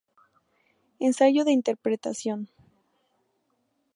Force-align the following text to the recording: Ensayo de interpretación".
Ensayo 0.99 1.43
de 1.45 1.51
interpretación". 1.51 2.49